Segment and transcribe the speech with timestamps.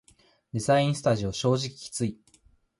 [0.51, 2.17] デザインスタジオ正直きつい